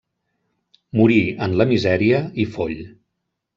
[1.01, 1.19] Morí
[1.49, 2.83] en la misèria i foll.